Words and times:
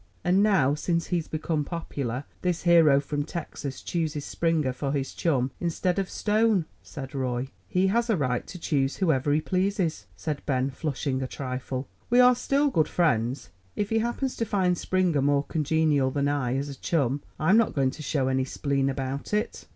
"And 0.23 0.41
now, 0.41 0.73
since 0.73 1.05
he's 1.13 1.27
become 1.27 1.63
popular, 1.63 2.23
this 2.41 2.63
hero 2.63 2.99
from 2.99 3.23
Texas 3.23 3.83
chooses 3.83 4.25
Springer 4.25 4.73
for 4.73 4.93
his 4.93 5.13
chum 5.13 5.51
instead 5.59 5.99
of 5.99 6.09
Stone," 6.09 6.65
said 6.81 7.13
Roy. 7.13 7.49
"He 7.67 7.85
has 7.85 8.09
a 8.09 8.17
right 8.17 8.47
to 8.47 8.57
choose 8.57 8.95
whoever 8.95 9.31
he 9.31 9.41
pleases," 9.41 10.07
said 10.17 10.41
Ben, 10.47 10.71
flushing 10.71 11.21
a 11.21 11.27
trifle. 11.27 11.87
"We 12.09 12.19
are 12.19 12.33
still 12.33 12.71
good 12.71 12.87
friends. 12.87 13.51
If 13.75 13.91
he 13.91 13.99
happens 13.99 14.35
to 14.37 14.45
find 14.45 14.75
Springer 14.75 15.21
more 15.21 15.43
congenial 15.43 16.09
than 16.09 16.27
I, 16.27 16.55
as 16.57 16.67
a 16.69 16.73
chum, 16.79 17.21
I'm 17.39 17.57
not 17.57 17.75
going 17.75 17.91
to 17.91 18.01
show 18.01 18.27
any 18.27 18.43
spleen 18.45 18.89
about 18.89 19.35
it." 19.35 19.67